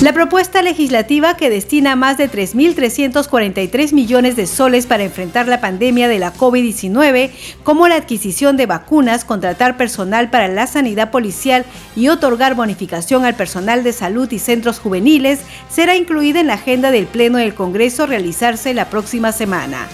[0.00, 6.06] La propuesta legislativa que destina más de 3.343 millones de soles para enfrentar la pandemia
[6.06, 7.32] de la COVID-19,
[7.64, 11.64] como la adquisición de vacunas, contratar personal para la sanidad policial
[11.96, 16.92] y otorgar bonificación al personal de salud y centros juveniles, será incluida en la agenda
[16.92, 19.88] del Pleno del Congreso realizarse la próxima semana.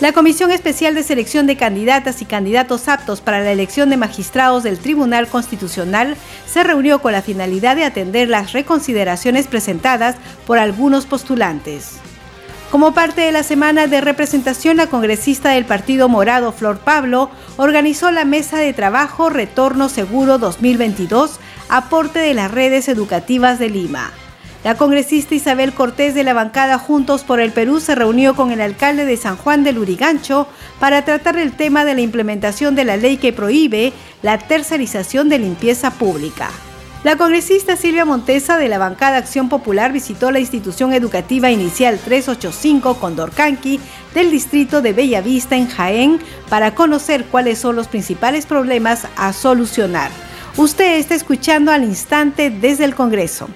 [0.00, 4.64] La Comisión Especial de Selección de Candidatas y Candidatos Aptos para la elección de magistrados
[4.64, 10.16] del Tribunal Constitucional se reunió con la finalidad de atender las reconsideraciones presentadas
[10.48, 11.98] por algunos postulantes.
[12.72, 18.10] Como parte de la semana de representación, la congresista del Partido Morado, Flor Pablo, organizó
[18.10, 24.10] la mesa de trabajo Retorno Seguro 2022, aporte de las redes educativas de Lima.
[24.64, 28.62] La congresista Isabel Cortés de la bancada Juntos por el Perú se reunió con el
[28.62, 30.48] alcalde de San Juan del Urigancho
[30.80, 33.92] para tratar el tema de la implementación de la ley que prohíbe
[34.22, 36.48] la tercerización de limpieza pública.
[37.04, 42.94] La congresista Silvia Montesa de la bancada Acción Popular visitó la institución educativa inicial 385
[42.98, 43.78] Condorcanqui
[44.14, 50.10] del distrito de Bellavista en Jaén para conocer cuáles son los principales problemas a solucionar.
[50.56, 53.50] Usted está escuchando al instante desde el Congreso.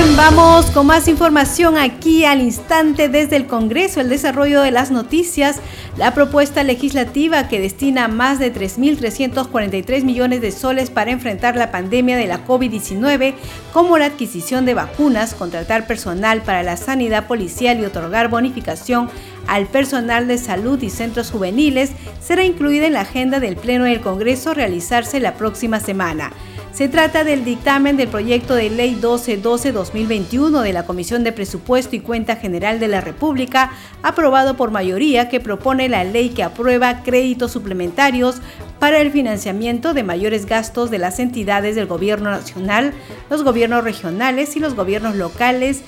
[0.00, 4.92] Bien, vamos con más información aquí al instante desde el Congreso, el desarrollo de las
[4.92, 5.56] noticias,
[5.96, 12.16] la propuesta legislativa que destina más de 3.343 millones de soles para enfrentar la pandemia
[12.16, 13.34] de la COVID-19,
[13.72, 19.10] como la adquisición de vacunas, contratar personal para la sanidad policial y otorgar bonificación
[19.48, 21.90] al personal de salud y centros juveniles,
[22.20, 26.30] será incluida en la agenda del Pleno del Congreso realizarse la próxima semana.
[26.78, 31.98] Se trata del dictamen del proyecto de ley 1212-2021 de la Comisión de Presupuesto y
[31.98, 33.72] Cuenta General de la República,
[34.04, 38.36] aprobado por mayoría, que propone la ley que aprueba créditos suplementarios
[38.78, 42.94] para el financiamiento de mayores gastos de las entidades del Gobierno Nacional,
[43.28, 45.82] los gobiernos regionales y los gobiernos locales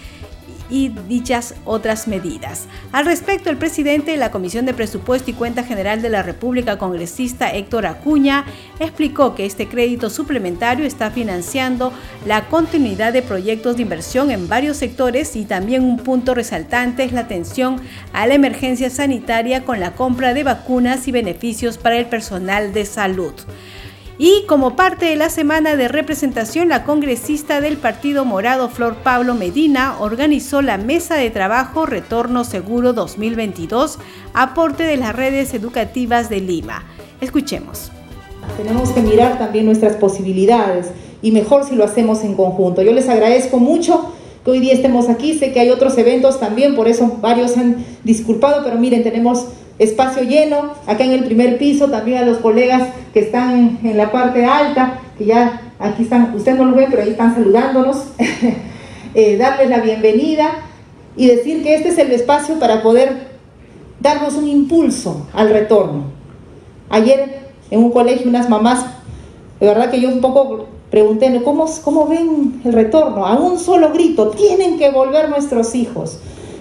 [0.70, 2.66] y dichas otras medidas.
[2.92, 6.78] Al respecto, el presidente de la Comisión de Presupuesto y Cuenta General de la República,
[6.78, 8.44] congresista Héctor Acuña,
[8.78, 11.92] explicó que este crédito suplementario está financiando
[12.26, 17.12] la continuidad de proyectos de inversión en varios sectores y también un punto resaltante es
[17.12, 17.80] la atención
[18.12, 22.84] a la emergencia sanitaria con la compra de vacunas y beneficios para el personal de
[22.84, 23.34] salud.
[24.22, 29.32] Y como parte de la semana de representación, la congresista del Partido Morado, Flor Pablo
[29.32, 33.98] Medina, organizó la mesa de trabajo Retorno Seguro 2022,
[34.34, 36.84] aporte de las redes educativas de Lima.
[37.22, 37.90] Escuchemos.
[38.58, 40.88] Tenemos que mirar también nuestras posibilidades
[41.22, 42.82] y mejor si lo hacemos en conjunto.
[42.82, 44.12] Yo les agradezco mucho
[44.44, 47.86] que hoy día estemos aquí, sé que hay otros eventos también, por eso varios han
[48.04, 49.46] disculpado, pero miren, tenemos
[49.80, 54.12] espacio lleno, acá en el primer piso, también a los colegas que están en la
[54.12, 58.04] parte alta, que ya aquí están, usted no lo ve, pero ahí están saludándonos,
[59.14, 60.50] eh, darles la bienvenida
[61.16, 63.30] y decir que este es el espacio para poder
[64.00, 66.04] darnos un impulso al retorno.
[66.90, 67.40] Ayer
[67.70, 68.84] en un colegio unas mamás,
[69.60, 73.26] de verdad que yo un poco pregunté, ¿cómo, cómo ven el retorno?
[73.26, 76.18] A un solo grito, tienen que volver nuestros hijos.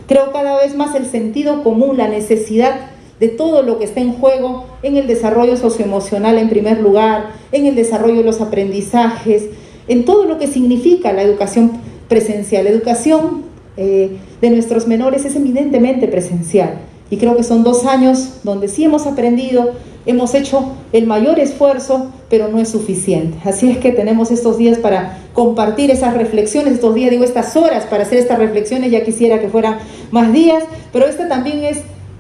[0.08, 4.14] Creo cada vez más el sentido común, la necesidad de todo lo que está en
[4.14, 9.46] juego en el desarrollo socioemocional en primer lugar, en el desarrollo de los aprendizajes,
[9.88, 11.72] en todo lo que significa la educación
[12.08, 12.64] presencial.
[12.64, 13.44] La educación
[13.78, 16.80] eh, de nuestros menores es eminentemente presencial
[17.12, 19.72] y creo que son dos años donde sí hemos aprendido,
[20.06, 23.38] hemos hecho el mayor esfuerzo, pero no es suficiente.
[23.44, 27.86] Así es que tenemos estos días para compartir esas reflexiones, estos días, digo, estas horas
[27.86, 29.80] para hacer estas reflexiones, ya quisiera que fueran
[30.12, 31.80] más días, pero este también es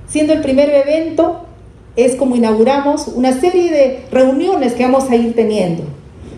[0.09, 1.45] siendo el primer evento,
[1.95, 5.83] es como inauguramos una serie de reuniones que vamos a ir teniendo.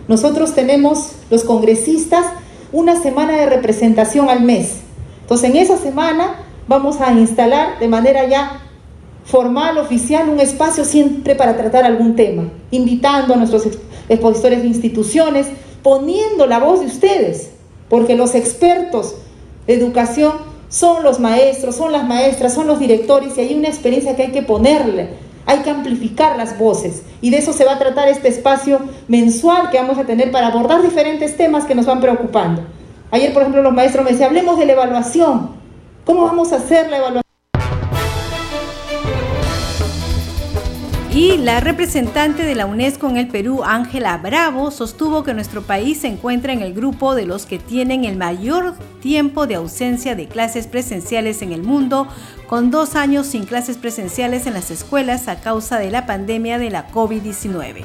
[0.08, 2.26] Nosotros tenemos, los congresistas,
[2.72, 4.78] una semana de representación al mes.
[5.22, 6.36] Entonces, en esa semana
[6.68, 8.62] vamos a instalar de manera ya
[9.24, 13.68] formal, oficial, un espacio siempre para tratar algún tema, invitando a nuestros
[14.10, 15.48] expositores de instituciones,
[15.84, 17.52] poniendo la voz de ustedes,
[17.90, 19.16] porque los expertos
[19.68, 20.34] de educación
[20.72, 24.32] son los maestros, son las maestras, son los directores y hay una experiencia que hay
[24.32, 25.10] que ponerle,
[25.46, 28.80] hay que amplificar las voces y de eso se va a tratar este espacio
[29.10, 32.64] mensual que vamos a tener para abordar diferentes temas que nos van preocupando.
[33.12, 35.52] Ayer, por ejemplo, los maestros me decían, hablemos de la evaluación.
[36.06, 37.31] ¿Cómo vamos a hacer la evaluación?
[41.22, 46.00] Y la representante de la UNESCO en el Perú, Ángela Bravo, sostuvo que nuestro país
[46.00, 50.26] se encuentra en el grupo de los que tienen el mayor tiempo de ausencia de
[50.26, 52.08] clases presenciales en el mundo,
[52.48, 56.72] con dos años sin clases presenciales en las escuelas a causa de la pandemia de
[56.72, 57.84] la COVID-19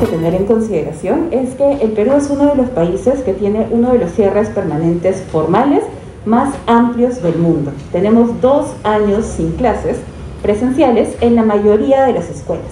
[0.00, 3.68] que tener en consideración es que el Perú es uno de los países que tiene
[3.70, 5.84] uno de los cierres permanentes formales
[6.26, 7.70] más amplios del mundo.
[7.92, 9.98] Tenemos dos años sin clases
[10.44, 12.66] presenciales en la mayoría de las escuelas.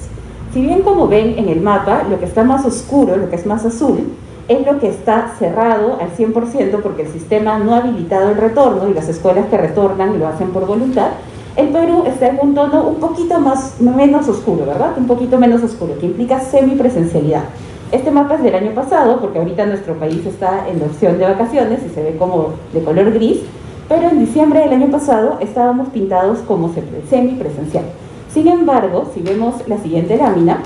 [0.53, 3.47] Si bien como ven en el mapa, lo que está más oscuro, lo que es
[3.47, 4.09] más azul,
[4.47, 8.91] es lo que está cerrado al 100% porque el sistema no ha habilitado el retorno
[8.91, 11.13] y las escuelas que retornan lo hacen por voluntad.
[11.57, 14.93] El Perú está en un tono un poquito más, menos oscuro, ¿verdad?
[14.99, 17.45] Un poquito menos oscuro, que implica semipresencialidad.
[17.91, 21.25] Este mapa es del año pasado, porque ahorita nuestro país está en la opción de
[21.25, 23.41] vacaciones y se ve como de color gris,
[23.89, 26.73] pero en diciembre del año pasado estábamos pintados como
[27.09, 27.85] semipresencial.
[28.33, 30.63] Sin embargo, si vemos la siguiente lámina,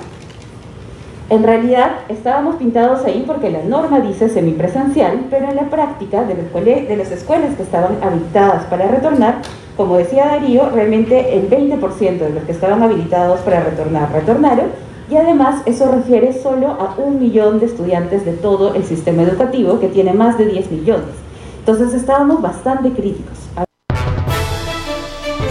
[1.28, 6.96] en realidad estábamos pintados ahí porque la norma dice semipresencial, pero en la práctica de,
[6.96, 9.42] las escuelas que estaban habilitadas para retornar,
[9.76, 14.66] como decía Darío, realmente el 20% de los que estaban habilitados para retornar retornaron
[15.10, 19.80] y además eso refiere solo a un millón de estudiantes de todo el sistema educativo
[19.80, 21.25] que tiene más de 10 millones.
[21.68, 23.38] Entonces estábamos bastante críticos.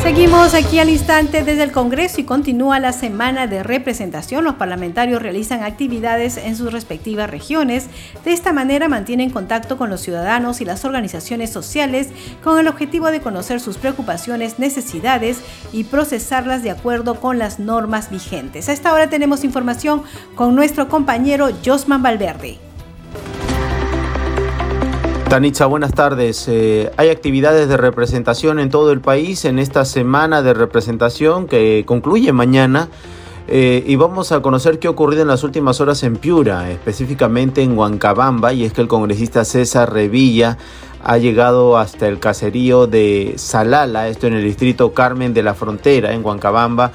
[0.01, 4.45] Seguimos aquí al instante desde el Congreso y continúa la semana de representación.
[4.45, 7.87] Los parlamentarios realizan actividades en sus respectivas regiones.
[8.23, 12.07] De esta manera mantienen contacto con los ciudadanos y las organizaciones sociales
[12.41, 15.41] con el objetivo de conocer sus preocupaciones, necesidades
[15.73, 18.69] y procesarlas de acuerdo con las normas vigentes.
[18.69, 20.03] A esta hora tenemos información
[20.35, 22.64] con nuestro compañero Josman Valverde.
[25.29, 26.47] Tanitza, buenas tardes.
[26.47, 31.83] Eh, hay actividades de representación en todo el país en esta semana de representación que
[31.85, 32.89] concluye mañana.
[33.47, 37.61] Eh, y vamos a conocer qué ha ocurrido en las últimas horas en Piura, específicamente
[37.61, 40.57] en Huancabamba, y es que el congresista César Revilla
[41.03, 46.13] ha llegado hasta el caserío de Salala, esto en el distrito Carmen de la Frontera,
[46.13, 46.91] en Huancabamba.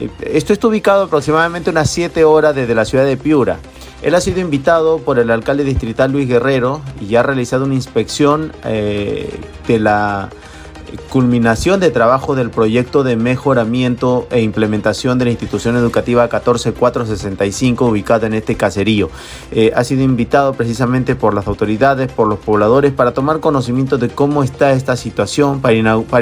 [0.00, 3.58] Eh, esto está ubicado aproximadamente unas 7 horas desde la ciudad de Piura.
[4.04, 8.52] Él ha sido invitado por el alcalde distrital Luis Guerrero y ha realizado una inspección
[8.62, 10.28] eh, de la
[11.08, 18.26] culminación de trabajo del proyecto de mejoramiento e implementación de la institución educativa 14465 ubicada
[18.26, 19.10] en este caserío.
[19.50, 24.08] Eh, ha sido invitado precisamente por las autoridades, por los pobladores, para tomar conocimiento de
[24.08, 25.74] cómo está esta situación, para,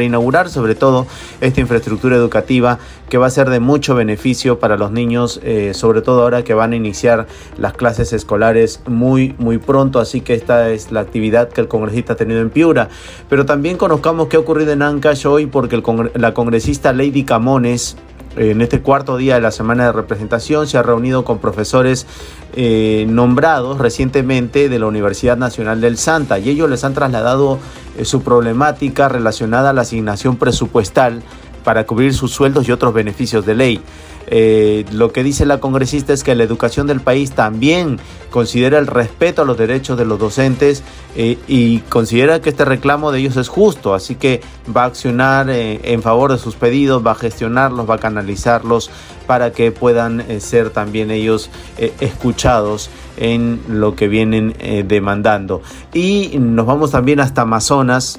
[0.03, 1.07] inaugurar sobre todo
[1.41, 2.79] esta infraestructura educativa
[3.13, 6.55] que va a ser de mucho beneficio para los niños, eh, sobre todo ahora que
[6.55, 7.27] van a iniciar
[7.59, 10.01] las clases escolares muy, muy pronto.
[10.01, 12.89] Así que esta es la actividad que el congresista ha tenido en Piura.
[13.29, 15.83] Pero también conozcamos qué ha ocurrido en Ancash hoy porque
[16.15, 17.99] la congresista Lady Camones
[18.35, 22.07] en este cuarto día de la semana de representación se ha reunido con profesores
[22.57, 27.59] eh, nombrados recientemente de la Universidad Nacional del Santa y ellos les han trasladado
[27.99, 31.23] eh, su problemática relacionada a la asignación presupuestal
[31.65, 33.81] para cubrir sus sueldos y otros beneficios de ley.
[34.27, 37.99] Eh, lo que dice la congresista es que la educación del país también
[38.31, 40.83] considera el respeto a los derechos de los docentes
[41.17, 44.41] eh, y considera que este reclamo de ellos es justo, así que
[44.75, 48.91] va a accionar eh, en favor de sus pedidos, va a gestionarlos, va a canalizarlos
[49.27, 51.51] para que puedan ser también ellos
[52.01, 54.55] escuchados en lo que vienen
[54.87, 55.63] demandando.
[55.95, 58.19] Y nos vamos también hasta Amazonas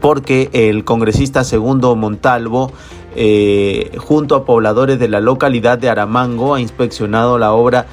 [0.00, 2.72] porque el congresista segundo Montalvo,
[3.16, 7.86] eh, junto a pobladores de la localidad de Aramango, ha inspeccionado la obra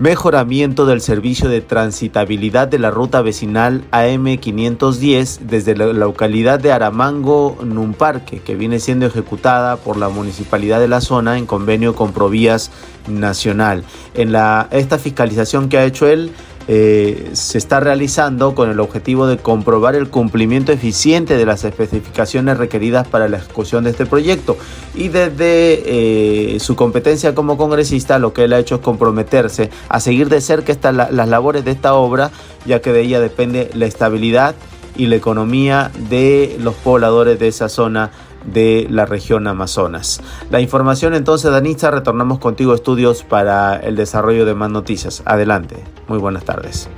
[0.00, 7.56] Mejoramiento del servicio de transitabilidad de la ruta vecinal AM510 desde la localidad de Aramango
[7.62, 12.72] Numparque, que viene siendo ejecutada por la municipalidad de la zona en convenio con Provías
[13.06, 13.84] Nacional.
[14.14, 16.32] En la, esta fiscalización que ha hecho él,
[16.68, 22.56] eh, se está realizando con el objetivo de comprobar el cumplimiento eficiente de las especificaciones
[22.56, 24.56] requeridas para la ejecución de este proyecto.
[24.94, 30.00] Y desde eh, su competencia como congresista lo que él ha hecho es comprometerse a
[30.00, 32.30] seguir de cerca las labores de esta obra
[32.66, 34.54] ya que de ella depende la estabilidad
[34.96, 38.10] y la economía de los pobladores de esa zona
[38.44, 40.20] de la región Amazonas.
[40.50, 45.22] La información entonces, Danitza, retornamos contigo estudios para el desarrollo de más noticias.
[45.24, 45.76] Adelante,
[46.08, 46.88] muy buenas tardes.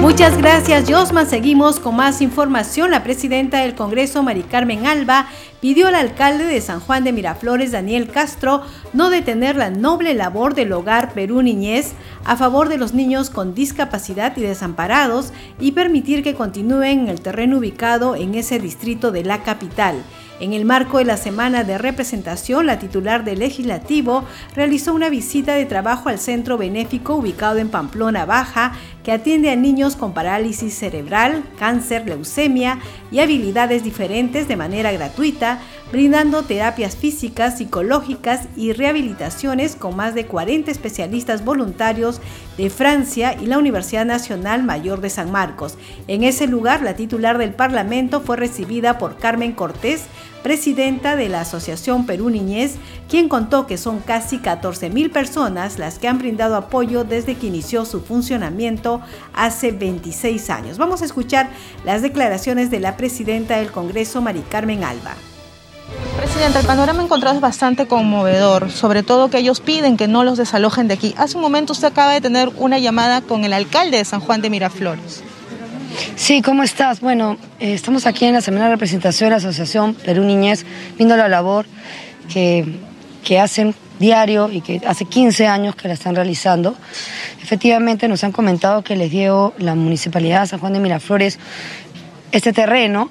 [0.00, 1.26] Muchas gracias, Josman.
[1.26, 2.90] Seguimos con más información.
[2.90, 5.26] La presidenta del Congreso, Mari Carmen Alba,
[5.60, 8.62] pidió al alcalde de San Juan de Miraflores, Daniel Castro,
[8.92, 11.92] no detener la noble labor del hogar Perú Niñez
[12.24, 17.20] a favor de los niños con discapacidad y desamparados y permitir que continúen en el
[17.20, 19.96] terreno ubicado en ese distrito de la capital.
[20.38, 24.22] En el marco de la semana de representación, la titular del legislativo
[24.54, 29.56] realizó una visita de trabajo al centro benéfico ubicado en Pamplona Baja, que atiende a
[29.56, 35.58] niños con parálisis cerebral, cáncer, leucemia y habilidades diferentes de manera gratuita,
[35.90, 42.20] brindando terapias físicas, psicológicas y rehabilitaciones con más de 40 especialistas voluntarios
[42.56, 45.76] de Francia y la Universidad Nacional Mayor de San Marcos.
[46.08, 50.04] En ese lugar, la titular del Parlamento fue recibida por Carmen Cortés,
[50.42, 52.76] presidenta de la Asociación Perú Niñez,
[53.08, 57.84] quien contó que son casi 14.000 personas las que han brindado apoyo desde que inició
[57.84, 59.00] su funcionamiento
[59.34, 60.78] hace 26 años.
[60.78, 61.50] Vamos a escuchar
[61.84, 65.16] las declaraciones de la presidenta del Congreso, Mari Carmen Alba.
[66.16, 70.38] Presidenta, el panorama encontrado es bastante conmovedor, sobre todo que ellos piden que no los
[70.38, 71.14] desalojen de aquí.
[71.16, 74.40] Hace un momento usted acaba de tener una llamada con el alcalde de San Juan
[74.40, 75.22] de Miraflores.
[76.16, 77.00] Sí, ¿cómo estás?
[77.00, 80.64] Bueno, eh, estamos aquí en la semana de representación de la Asociación Perú Niñez,
[80.96, 81.66] viendo la labor
[82.32, 82.78] que,
[83.24, 86.74] que hacen diario y que hace 15 años que la están realizando.
[87.42, 91.38] Efectivamente nos han comentado que les dio la Municipalidad de San Juan de Miraflores
[92.32, 93.10] este terreno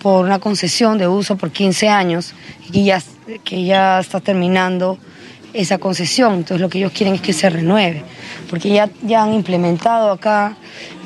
[0.00, 2.34] por una concesión de uso por 15 años
[2.72, 3.02] y ya,
[3.44, 4.98] que ya está terminando
[5.52, 6.34] esa concesión.
[6.34, 8.02] Entonces lo que ellos quieren es que se renueve,
[8.48, 10.56] porque ya, ya han implementado acá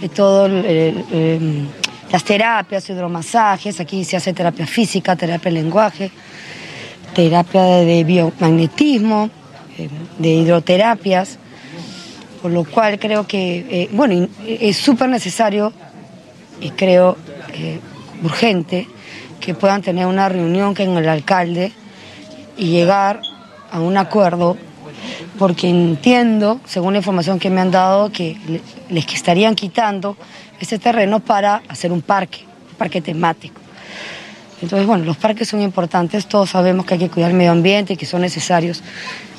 [0.01, 1.67] eh, todo em,
[2.11, 6.11] las terapias, hidromasajes, aquí se hace terapia física, terapia de lenguaje,
[7.15, 9.31] terapia de, biomagnetismo,
[9.79, 11.39] em, de hidroterapias,
[12.43, 15.73] por lo cual creo que, eh, bueno, es súper necesario
[16.61, 17.17] y creo
[17.55, 17.79] eh,
[18.23, 18.89] urgente
[19.41, 21.73] que puedan tener una reunión con el alcalde
[22.57, 23.21] y llegar
[23.71, 24.57] a un acuerdo,
[25.39, 28.37] porque entiendo, según la información que me han dado, que
[28.89, 30.17] les estarían quitando
[30.61, 33.61] ese terreno para hacer un parque, un parque temático.
[34.61, 37.95] Entonces, bueno, los parques son importantes, todos sabemos que hay que cuidar el medio ambiente
[37.95, 38.83] y que son necesarios.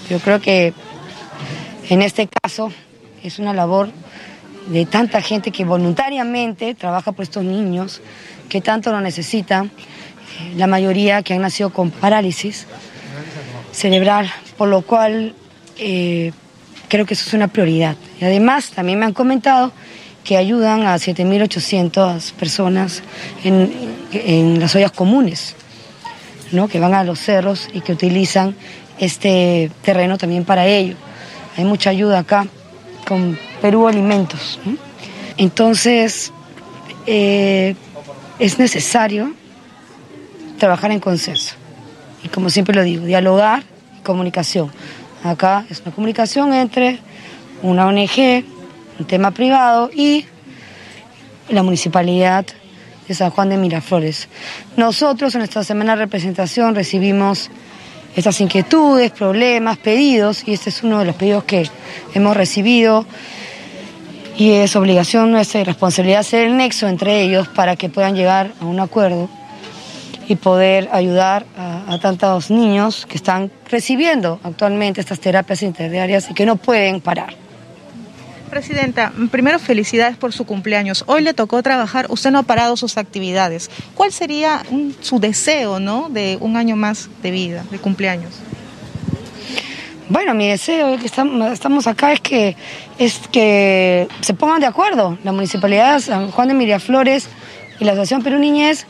[0.09, 0.73] Yo creo que
[1.89, 2.71] en este caso
[3.23, 3.89] es una labor
[4.67, 8.01] de tanta gente que voluntariamente trabaja por estos niños
[8.49, 9.71] que tanto lo necesitan,
[10.55, 12.67] la mayoría que han nacido con parálisis,
[13.71, 15.33] celebrar, por lo cual
[15.77, 16.31] eh,
[16.87, 17.95] creo que eso es una prioridad.
[18.19, 19.71] Y además también me han comentado
[20.23, 23.03] que ayudan a 7.800 personas
[23.43, 25.55] en, las ollas comunes,
[26.51, 26.67] ¿no?
[26.67, 28.55] que van a los cerros y que utilizan
[28.99, 30.95] este terreno también para ello.
[31.57, 32.47] Hay mucha ayuda acá
[33.07, 34.59] con Perú Alimentos.
[35.37, 36.31] Entonces,
[37.05, 37.75] eh,
[38.43, 39.33] es necesario
[40.59, 41.55] trabajar en consenso
[42.25, 43.63] y como siempre lo digo, dialogar
[43.97, 44.69] y comunicación.
[45.23, 46.99] Acá es una comunicación entre
[47.61, 48.43] una ONG,
[48.99, 50.25] un tema privado y
[51.47, 52.45] la municipalidad
[53.07, 54.27] de San Juan de Miraflores.
[54.75, 57.49] Nosotros en esta semana de representación recibimos
[58.13, 61.69] estas inquietudes, problemas, pedidos, y este es uno de los pedidos que
[62.13, 63.05] hemos recibido.
[64.35, 68.51] Y es obligación nuestra y responsabilidad hacer el nexo entre ellos para que puedan llegar
[68.59, 69.29] a un acuerdo
[70.27, 76.45] y poder ayudar a, tantos niños que están recibiendo actualmente estas terapias interdiarias y que
[76.45, 77.35] no pueden parar.
[78.49, 81.03] Presidenta, primero felicidades por su cumpleaños.
[81.07, 83.69] Hoy le tocó trabajar, usted no ha parado sus actividades.
[83.95, 84.63] ¿Cuál sería
[85.01, 86.09] su deseo ¿no?
[86.09, 88.31] de un año más de vida, de cumpleaños?
[90.09, 92.57] Bueno, mi deseo, que estamos acá, es que,
[92.99, 97.29] es que se pongan de acuerdo la Municipalidad de San Juan de Miraflores
[97.79, 98.85] y la Asociación Perú Niñez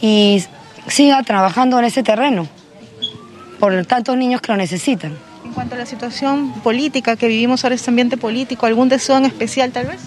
[0.00, 0.42] y
[0.88, 2.48] siga trabajando en ese terreno
[3.60, 5.16] por tantos niños que lo necesitan.
[5.44, 9.26] En cuanto a la situación política que vivimos ahora, este ambiente político, ¿algún deseo en
[9.26, 10.00] especial tal vez?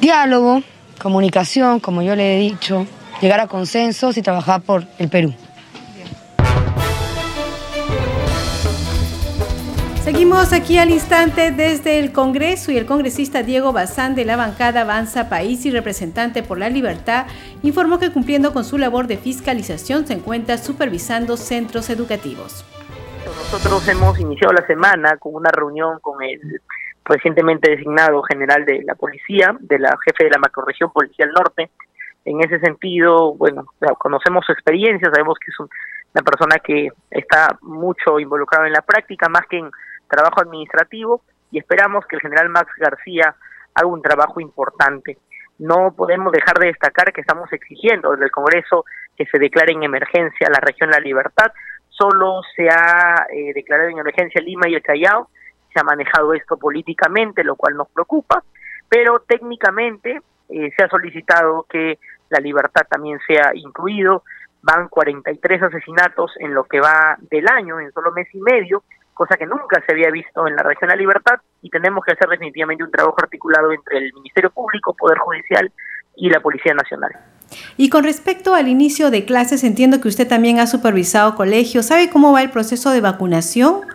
[0.00, 0.62] Diálogo,
[1.00, 2.86] comunicación, como yo le he dicho,
[3.20, 5.34] llegar a consensos y trabajar por el Perú.
[10.16, 14.80] Seguimos aquí al instante desde el Congreso y el congresista Diego Bazán de la bancada
[14.80, 17.26] Avanza País y representante por la libertad
[17.62, 22.64] informó que cumpliendo con su labor de fiscalización se encuentra supervisando centros educativos.
[23.26, 26.62] Nosotros hemos iniciado la semana con una reunión con el
[27.04, 31.68] recientemente designado general de la policía, de la jefe de la macroregión policial norte.
[32.24, 33.66] En ese sentido, bueno,
[33.98, 39.28] conocemos su experiencia, sabemos que es una persona que está mucho involucrado en la práctica,
[39.28, 39.70] más que en
[40.08, 43.34] trabajo administrativo y esperamos que el general Max García
[43.74, 45.18] haga un trabajo importante.
[45.58, 48.84] No podemos dejar de destacar que estamos exigiendo desde el Congreso
[49.16, 51.52] que se declare en emergencia la región La Libertad.
[51.88, 55.30] Solo se ha eh, declarado en emergencia Lima y el Callao.
[55.72, 58.42] Se ha manejado esto políticamente, lo cual nos preocupa,
[58.88, 61.98] pero técnicamente eh, se ha solicitado que
[62.28, 64.24] la libertad también sea incluido.
[64.62, 68.82] Van 43 asesinatos en lo que va del año, en solo mes y medio,
[69.16, 72.28] cosa que nunca se había visto en la región la libertad y tenemos que hacer
[72.28, 75.72] definitivamente un trabajo articulado entre el Ministerio Público, Poder Judicial
[76.16, 77.12] y la Policía Nacional.
[77.78, 81.86] Y con respecto al inicio de clases, entiendo que usted también ha supervisado colegios.
[81.86, 83.86] ¿Sabe cómo va el proceso de vacunación?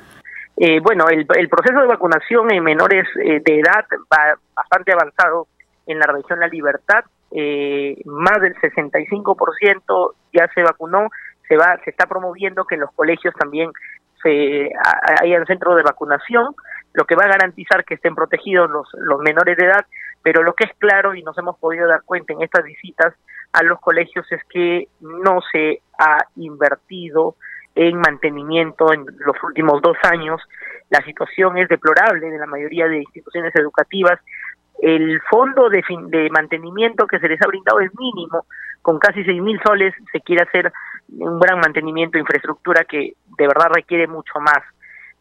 [0.57, 5.47] Eh, bueno, el, proceso de vacunación en menores eh, de edad va bastante avanzado
[5.85, 7.05] en la región La Libertad.
[7.31, 11.09] Eh, más del 65% ya se vacunó.
[11.47, 13.71] Se va, se está promoviendo que en los colegios también
[14.21, 14.71] se
[15.21, 16.55] haya centro de vacunación,
[16.93, 19.85] lo que va a garantizar que estén protegidos los, menores de edad,
[20.21, 23.13] pero lo que es claro y nos hemos podido dar cuenta en estas visitas
[23.53, 27.35] a los colegios es que no se ha invertido
[27.75, 30.41] en mantenimiento en los últimos dos años.
[30.89, 34.19] La situación es deplorable de la mayoría de instituciones educativas.
[34.81, 38.45] El fondo de, de mantenimiento que se les ha brindado es mínimo,
[38.81, 40.73] con casi seis mil soles se quiere hacer
[41.11, 44.63] un gran mantenimiento de infraestructura que de verdad requiere mucho más.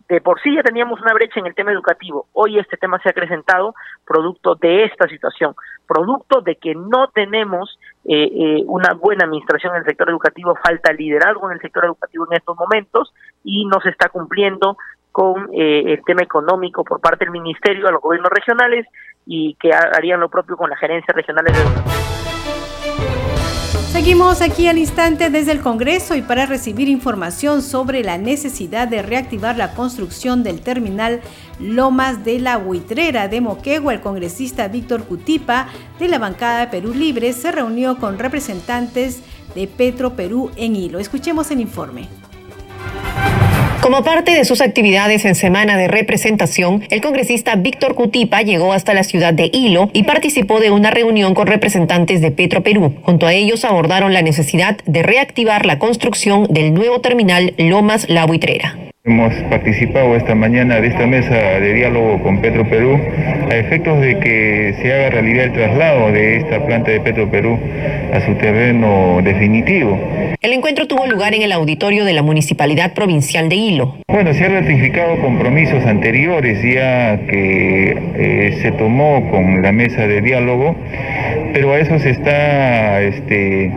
[0.08, 2.26] De por sí ya teníamos una brecha en el tema educativo.
[2.32, 5.54] Hoy este tema se ha acrecentado producto de esta situación,
[5.86, 10.92] producto de que no tenemos eh, eh, una buena administración en el sector educativo, falta
[10.92, 14.76] liderazgo en el sector educativo en estos momentos y no se está cumpliendo
[15.12, 18.86] con eh, el tema económico por parte del ministerio a los gobiernos regionales
[19.26, 22.49] y que harían lo propio con las gerencias regionales de educación.
[23.92, 29.02] Seguimos aquí al instante desde el Congreso y para recibir información sobre la necesidad de
[29.02, 31.20] reactivar la construcción del terminal
[31.58, 35.66] Lomas de la Huitrera de Moquegua, el congresista Víctor Cutipa
[35.98, 39.22] de la bancada de Perú Libre se reunió con representantes
[39.56, 41.00] de Petro Perú en Hilo.
[41.00, 42.29] Escuchemos el informe.
[43.90, 48.94] Como parte de sus actividades en semana de representación, el congresista Víctor Cutipa llegó hasta
[48.94, 52.94] la ciudad de Hilo y participó de una reunión con representantes de Petro Perú.
[53.02, 58.26] Junto a ellos abordaron la necesidad de reactivar la construcción del nuevo terminal Lomas La
[58.26, 58.89] Buitrera.
[59.02, 63.00] Hemos participado esta mañana de esta mesa de diálogo con Petro Perú
[63.50, 67.58] a efectos de que se haga realidad el traslado de esta planta de Petro Perú
[68.12, 69.98] a su terreno definitivo.
[70.42, 73.96] El encuentro tuvo lugar en el auditorio de la Municipalidad Provincial de Hilo.
[74.06, 80.20] Bueno, se han ratificado compromisos anteriores ya que eh, se tomó con la mesa de
[80.20, 80.76] diálogo,
[81.52, 83.72] pero a eso se está este,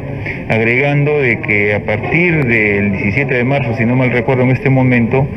[0.49, 4.69] agregando de que a partir del 17 de marzo, si no mal recuerdo en este
[4.69, 5.27] momento,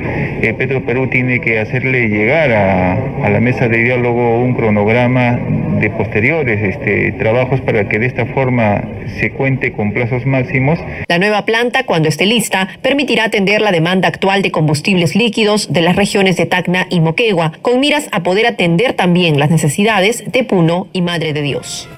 [0.43, 5.39] eh, Petro Perú tiene que hacerle llegar a, la mesa de diálogo un cronograma
[5.81, 8.83] de posteriores este, trabajos para que de esta forma
[9.19, 10.79] se cuente con plazos máximos.
[11.09, 15.83] La nueva planta, cuando esté lista, permitirá atender la demanda actual de combustibles líquidos de
[15.83, 20.45] las regiones de Tacna y Moquegua, con miras a poder atender también las necesidades de
[20.45, 21.89] Puno y Madre de Dios.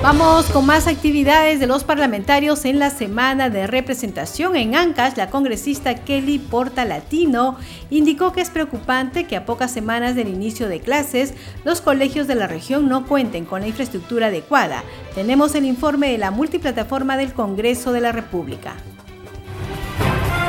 [0.00, 5.16] Vamos con más actividades de los parlamentarios en la semana de representación en Ancash.
[5.16, 7.56] La congresista Kelly Porta Latino
[7.90, 11.34] indicó que es preocupante que a pocas semanas del inicio de clases
[11.64, 14.84] los colegios de la región no cuenten con la infraestructura adecuada.
[15.16, 18.76] Tenemos el informe de la multiplataforma del Congreso de la República.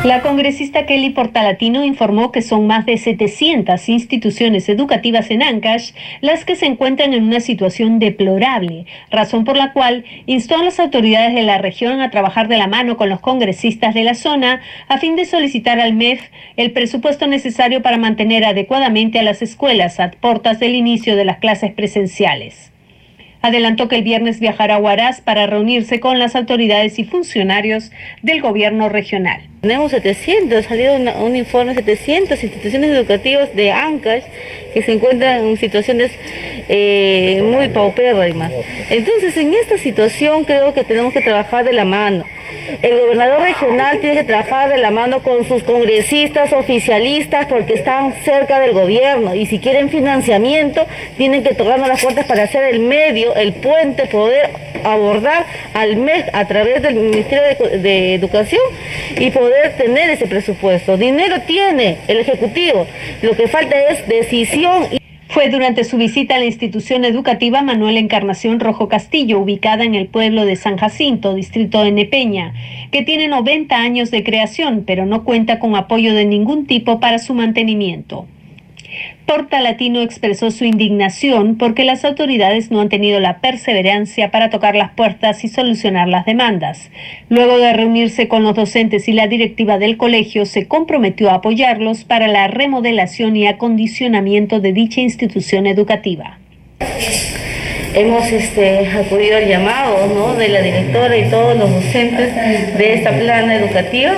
[0.06, 6.46] La congresista Kelly Portalatino informó que son más de 700 instituciones educativas en Ancash las
[6.46, 11.36] que se encuentran en una situación deplorable, razón por la cual instó a las autoridades
[11.36, 15.00] de la región a trabajar de la mano con los congresistas de la zona a
[15.00, 16.22] fin de solicitar al MEF
[16.56, 21.40] el presupuesto necesario para mantener adecuadamente a las escuelas a portas del inicio de las
[21.40, 22.72] clases presenciales.
[23.42, 28.42] Adelantó que el viernes viajará a Huaraz para reunirse con las autoridades y funcionarios del
[28.42, 29.42] gobierno regional.
[29.62, 34.24] Tenemos 700, ha salido un informe de 700 instituciones educativas de Ancash
[34.74, 36.12] que se encuentran en situaciones
[36.70, 38.54] eh, muy paupérrimas.
[38.90, 42.24] Entonces, en esta situación creo que tenemos que trabajar de la mano.
[42.82, 48.14] El gobernador regional tiene que trabajar de la mano con sus congresistas oficialistas porque están
[48.24, 50.86] cerca del gobierno y si quieren financiamiento
[51.18, 54.52] tienen que tocarnos las puertas para hacer el medio, el puente, poder
[54.84, 57.44] abordar al mes a través del Ministerio
[57.78, 58.62] de, Educación
[59.18, 60.98] y poder tener ese presupuesto.
[60.98, 62.86] Dinero tiene el Ejecutivo,
[63.22, 64.84] lo que falta es decisión.
[65.30, 70.08] Fue durante su visita a la institución educativa Manuel Encarnación Rojo Castillo, ubicada en el
[70.08, 72.54] pueblo de San Jacinto, distrito de Nepeña,
[72.92, 77.20] que tiene 90 años de creación, pero no cuenta con apoyo de ningún tipo para
[77.20, 78.26] su mantenimiento.
[79.26, 84.92] Portalatino expresó su indignación porque las autoridades no han tenido la perseverancia para tocar las
[84.92, 86.90] puertas y solucionar las demandas.
[87.30, 92.04] Luego de reunirse con los docentes y la directiva del colegio, se comprometió a apoyarlos
[92.04, 96.40] para la remodelación y acondicionamiento de dicha institución educativa.
[97.94, 103.56] Hemos este, acudido al llamado de la directora y todos los docentes de esta plana
[103.56, 104.14] educativa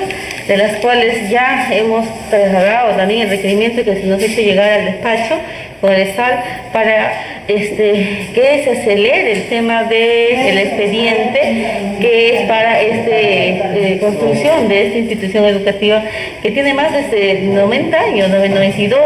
[0.48, 4.86] de las cuales ya hemos trasladado también el requerimiento que se nos hizo llegar al
[4.86, 5.36] despacho
[5.80, 7.12] forestal para
[7.48, 11.66] este, que se acelere el tema del expediente
[12.00, 16.04] que es para este, construcción de esta institución educativa
[16.42, 19.00] que tiene más de 90 años, 92,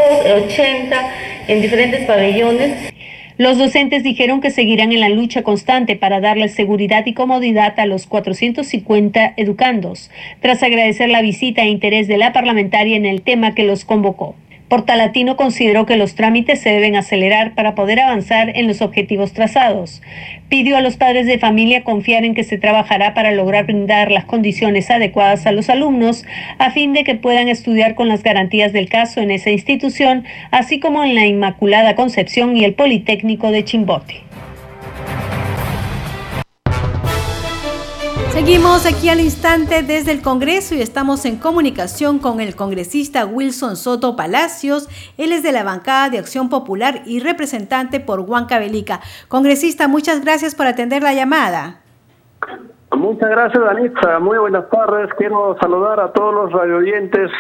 [0.47, 1.11] 80,
[1.47, 2.94] en diferentes pabellones.
[3.37, 7.85] Los docentes dijeron que seguirán en la lucha constante para darle seguridad y comodidad a
[7.85, 13.53] los 450 educandos, tras agradecer la visita e interés de la parlamentaria en el tema
[13.53, 14.35] que los convocó.
[14.67, 20.01] Portalatino consideró que los trámites se deben acelerar para poder avanzar en los objetivos trazados.
[20.49, 24.25] Pidió a los padres de familia confiar en que se trabajará para lograr brindar las
[24.25, 26.25] condiciones adecuadas a los alumnos
[26.57, 30.79] a fin de que puedan estudiar con las garantías del caso en esa institución, así
[30.79, 34.23] como en la Inmaculada Concepción y el Politécnico de Chimbote.
[38.35, 43.77] Seguimos aquí al instante desde el Congreso y estamos en comunicación con el congresista Wilson
[43.77, 44.89] Soto Palacios.
[45.17, 48.99] Él es de la bancada de Acción Popular y representante por Huancavelica.
[49.29, 51.79] Congresista, muchas gracias por atender la llamada.
[52.91, 54.19] Muchas gracias, Danitza.
[54.19, 55.09] Muy buenas tardes.
[55.17, 57.31] Quiero saludar a todos los radioyentes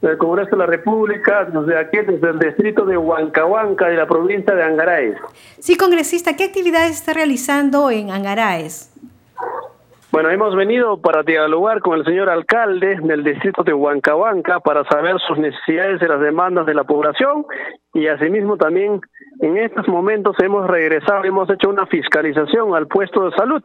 [0.00, 4.54] del Congreso de la República, desde aquí, desde el distrito de Huancahuanca, de la provincia
[4.54, 5.16] de Angaraes.
[5.58, 8.89] Sí, congresista, ¿qué actividades está realizando en Angaraes?
[10.20, 15.18] Bueno, hemos venido para dialogar con el señor alcalde del distrito de Huancahuanca para saber
[15.26, 17.46] sus necesidades y las demandas de la población.
[17.94, 19.00] Y asimismo también
[19.40, 23.62] en estos momentos hemos regresado, hemos hecho una fiscalización al puesto de salud.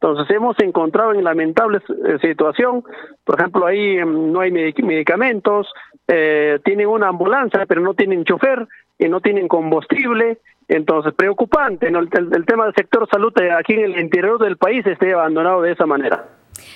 [0.00, 2.84] Entonces hemos encontrado en lamentable eh, situación,
[3.26, 5.70] por ejemplo, ahí em, no hay medicamentos,
[6.06, 8.66] eh, tienen una ambulancia pero no tienen chofer
[8.98, 12.00] y no tienen combustible entonces, preocupante, ¿no?
[12.00, 15.72] el, tema del sector salud eh, aquí en el interior del país esté abandonado de
[15.72, 16.26] esa manera.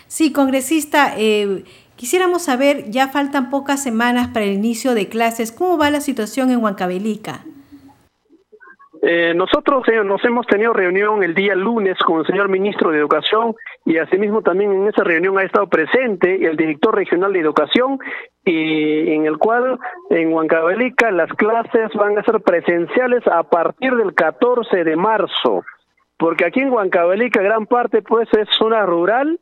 [0.07, 1.65] Sí, congresista, eh,
[1.97, 6.51] quisiéramos saber, ya faltan pocas semanas para el inicio de clases, ¿cómo va la situación
[6.51, 7.45] en Huancavelica?
[9.05, 12.99] Eh, nosotros eh, nos hemos tenido reunión el día lunes con el señor ministro de
[12.99, 17.99] Educación y asimismo también en esa reunión ha estado presente el director regional de Educación
[18.45, 19.79] y en el cual
[20.11, 25.65] en Huancavelica las clases van a ser presenciales a partir del 14 de marzo,
[26.17, 29.39] porque aquí en Huancavelica gran parte pues es zona rural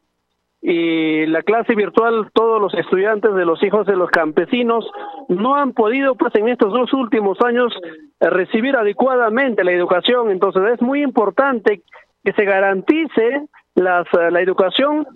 [0.63, 4.91] y la clase virtual, todos los estudiantes de los hijos de los campesinos
[5.29, 7.73] no han podido, pues en estos dos últimos años,
[8.21, 10.31] eh, recibir adecuadamente la educación.
[10.31, 11.83] Entonces es muy importante
[12.23, 15.07] que se garantice las, eh, la educación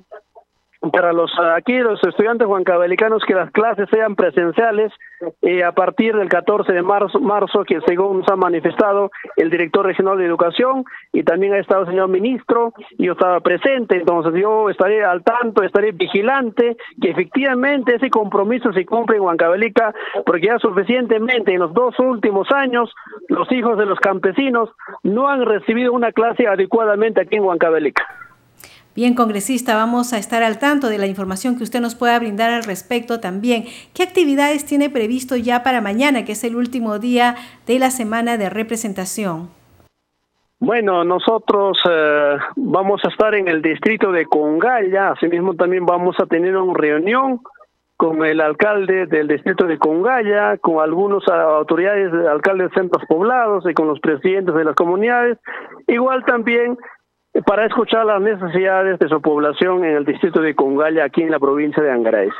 [0.90, 4.92] para los aquí los estudiantes huancavelicanos que las clases sean presenciales
[5.42, 9.86] eh, a partir del 14 de marzo, marzo que según nos ha manifestado el director
[9.86, 14.70] regional de educación y también ha estado el señor ministro yo estaba presente entonces yo
[14.70, 19.94] estaré al tanto estaré vigilante que efectivamente ese compromiso se cumple en Huancavelica
[20.26, 22.92] porque ya suficientemente en los dos últimos años
[23.28, 24.70] los hijos de los campesinos
[25.02, 28.23] no han recibido una clase adecuadamente aquí en Huancavelica.
[28.96, 32.50] Bien, congresista, vamos a estar al tanto de la información que usted nos pueda brindar
[32.50, 33.64] al respecto también.
[33.92, 37.34] ¿Qué actividades tiene previsto ya para mañana, que es el último día
[37.66, 39.48] de la semana de representación?
[40.60, 46.26] Bueno, nosotros eh, vamos a estar en el distrito de Congalla, asimismo también vamos a
[46.26, 47.40] tener una reunión
[47.96, 53.74] con el alcalde del distrito de Congalla, con algunas autoridades, alcaldes de centros poblados y
[53.74, 55.38] con los presidentes de las comunidades.
[55.88, 56.78] Igual también
[57.42, 61.38] para escuchar las necesidades de su población en el distrito de Congalla, aquí en la
[61.38, 62.34] provincia de Angaraes.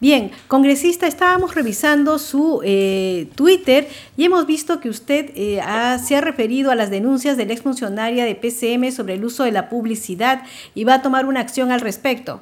[0.00, 5.60] Bien, congresista, estábamos revisando su eh, Twitter y hemos visto que usted eh,
[5.98, 9.52] se ha referido a las denuncias de la exfuncionaria de PCM sobre el uso de
[9.52, 10.42] la publicidad
[10.74, 12.40] y va a tomar una acción al respecto.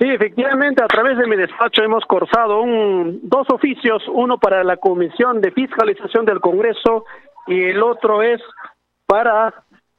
[0.00, 4.76] Sí, efectivamente, a través de mi despacho hemos cursado un, dos oficios, uno para la
[4.78, 7.04] Comisión de Fiscalización del Congreso
[7.46, 8.42] y el otro es
[9.06, 9.54] para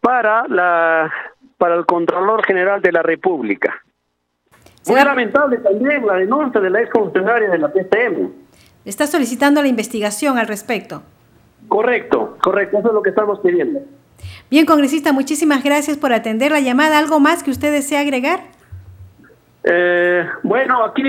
[0.06, 1.12] para la
[1.58, 3.74] para el Contralor General de la República.
[4.86, 8.30] Muy lamentable también la denuncia de la ex funcionaria de la PCM.
[8.86, 11.02] Está solicitando la investigación al respecto.
[11.68, 13.80] Correcto, correcto, eso es lo que estamos pidiendo.
[14.52, 17.00] Bien, congresista, muchísimas gracias por atender la llamada.
[17.00, 18.42] ¿Algo más que usted desea agregar?
[19.64, 21.02] Eh, bueno, aquí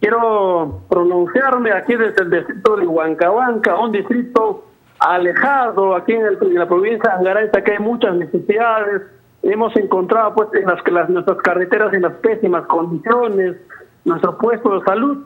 [0.00, 4.64] quiero pronunciarme aquí desde el distrito de Huancabanca, un distrito
[5.04, 9.02] alejado aquí en, la provincia de Angaray, que hay muchas necesidades.
[9.42, 13.56] Hemos encontrado pues en las, nuestras carreteras en las pésimas condiciones,
[14.04, 15.24] nuestros puestos de salud,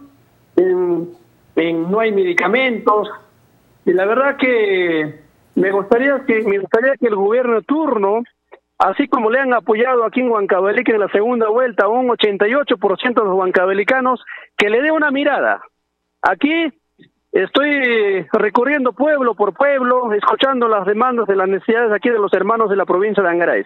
[0.57, 3.09] no hay medicamentos.
[3.85, 5.21] Y la verdad que
[5.55, 8.23] me gustaría que me gustaría que el gobierno de turno
[8.79, 13.25] así como le han apoyado aquí en Huancavelica en la segunda vuelta un 88% de
[13.25, 14.25] los huancavelicanos,
[14.57, 15.61] que le dé una mirada.
[16.23, 16.73] Aquí
[17.33, 22.71] estoy recorriendo pueblo por pueblo, escuchando las demandas de las necesidades aquí de los hermanos
[22.71, 23.65] de la provincia de Angaray.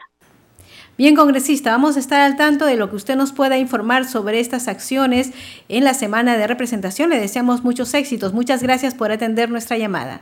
[0.98, 4.40] Bien, congresista, vamos a estar al tanto de lo que usted nos pueda informar sobre
[4.40, 5.33] estas acciones
[5.68, 7.09] en la semana de representación.
[7.09, 8.35] Le deseamos muchos éxitos.
[8.35, 10.20] Muchas gracias por atender nuestra llamada.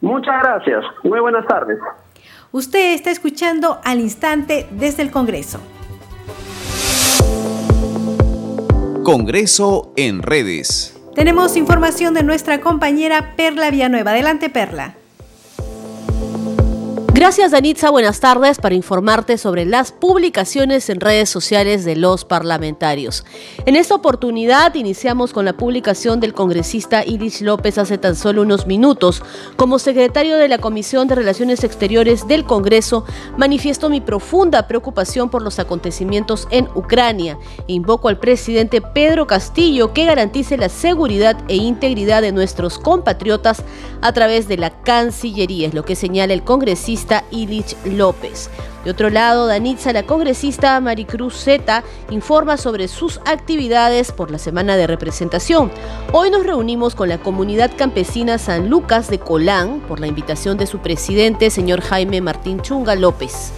[0.00, 0.84] Muchas gracias.
[1.02, 1.78] Muy buenas tardes.
[2.52, 5.60] Usted está escuchando al instante desde el Congreso.
[9.02, 10.93] Congreso en redes.
[11.14, 14.10] Tenemos información de nuestra compañera Perla Villanueva.
[14.10, 14.94] Adelante, Perla.
[17.16, 23.24] Gracias Danitza, buenas tardes para informarte sobre las publicaciones en redes sociales de los parlamentarios.
[23.66, 28.66] En esta oportunidad iniciamos con la publicación del congresista Iris López hace tan solo unos
[28.66, 29.22] minutos.
[29.54, 33.04] Como secretario de la Comisión de Relaciones Exteriores del Congreso,
[33.38, 40.04] manifiesto mi profunda preocupación por los acontecimientos en Ucrania invoco al presidente Pedro Castillo que
[40.04, 43.62] garantice la seguridad e integridad de nuestros compatriotas
[44.02, 48.50] a través de la Cancillería, es lo que señala el congresista Ilich López.
[48.84, 54.76] De otro lado, Danitza, la congresista Maricruz Zeta, informa sobre sus actividades por la semana
[54.76, 55.70] de representación.
[56.12, 60.66] Hoy nos reunimos con la comunidad campesina San Lucas de Colán por la invitación de
[60.66, 63.52] su presidente, señor Jaime Martín Chunga López.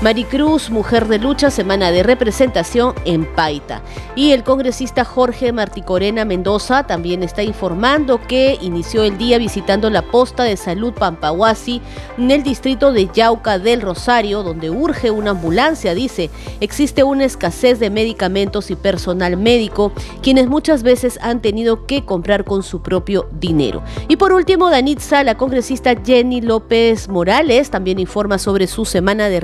[0.00, 3.82] Maricruz, Mujer de Lucha, semana de representación en Paita.
[4.16, 10.02] Y el congresista Jorge Marticorena Mendoza también está informando que inició el día visitando la
[10.02, 11.80] posta de salud Pampahuasi
[12.18, 16.30] en el distrito de Yauca del Rosario, donde urge una ambulancia, dice.
[16.60, 22.44] Existe una escasez de medicamentos y personal médico, quienes muchas veces han tenido que comprar
[22.44, 23.82] con su propio dinero.
[24.08, 29.40] Y por último, Danitza, la congresista Jenny López Morales, también informa sobre su semana de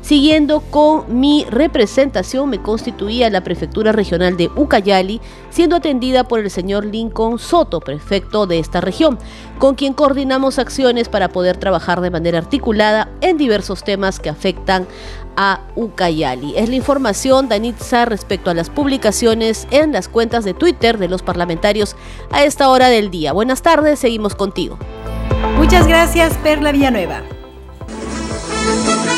[0.00, 6.50] Siguiendo con mi representación, me constituía la prefectura regional de Ucayali, siendo atendida por el
[6.50, 9.18] señor Lincoln Soto, prefecto de esta región,
[9.58, 14.86] con quien coordinamos acciones para poder trabajar de manera articulada en diversos temas que afectan
[15.36, 16.54] a Ucayali.
[16.56, 21.22] Es la información, Danitza, respecto a las publicaciones en las cuentas de Twitter de los
[21.22, 21.96] parlamentarios
[22.30, 23.32] a esta hora del día.
[23.32, 24.78] Buenas tardes, seguimos contigo.
[25.56, 27.22] Muchas gracias, Perla Villanueva.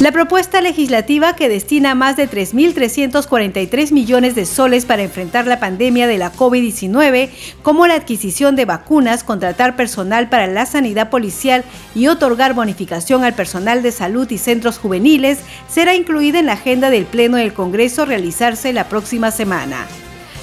[0.00, 6.06] La propuesta legislativa que destina más de 3.343 millones de soles para enfrentar la pandemia
[6.06, 7.28] de la COVID-19,
[7.62, 13.34] como la adquisición de vacunas, contratar personal para la sanidad policial y otorgar bonificación al
[13.34, 18.06] personal de salud y centros juveniles, será incluida en la agenda del Pleno del Congreso
[18.06, 19.86] realizarse la próxima semana.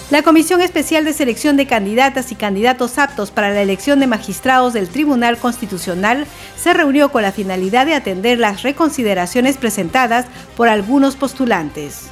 [0.09, 4.71] La Comisión Especial de Selección de Candidatas y Candidatos Aptos para la elección de magistrados
[4.71, 11.17] del Tribunal Constitucional se reunió con la finalidad de atender las reconsideraciones presentadas por algunos
[11.17, 12.07] postulantes.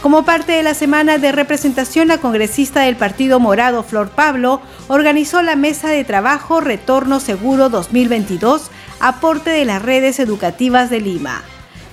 [0.00, 5.42] Como parte de la semana de representación, la congresista del Partido Morado, Flor Pablo, organizó
[5.42, 11.42] la mesa de trabajo Retorno Seguro 2022, aporte de las redes educativas de Lima.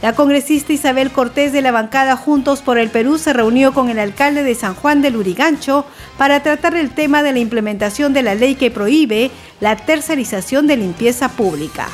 [0.01, 3.97] La congresista Isabel Cortés de la bancada Juntos por el Perú se reunió con el
[3.97, 5.86] alcalde de San Juan del Urigancho
[6.17, 9.31] para tratar el tema de la implementación de la ley que prohíbe
[9.62, 11.88] la tercerización de limpieza pública.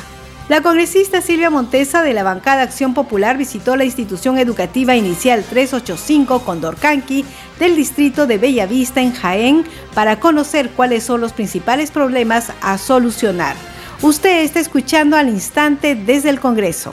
[0.48, 6.40] La congresista Silvia Montesa de la bancada Acción Popular visitó la institución educativa inicial 385
[6.44, 7.24] Condorcanqui
[7.60, 13.54] del distrito de Bellavista en Jaén para conocer cuáles son los principales problemas a solucionar.
[14.02, 16.92] Usted está escuchando al instante desde el Congreso.